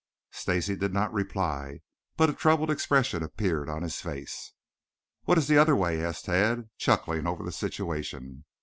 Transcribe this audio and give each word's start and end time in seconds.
Stacy 0.31 0.75
did 0.75 0.93
not 0.95 1.13
reply, 1.13 1.81
but 2.17 2.27
a 2.27 2.33
troubled 2.33 2.71
expression 2.71 3.21
appeared 3.21 3.69
on 3.69 3.83
his 3.83 4.01
face. 4.01 4.53
"What 5.25 5.37
is 5.37 5.45
the 5.47 5.59
other 5.59 5.75
way?" 5.75 6.03
asked 6.03 6.25
Tad, 6.25 6.71
chuckling 6.79 7.27
over 7.27 7.43
the 7.43 7.51
situation. 7.51 8.45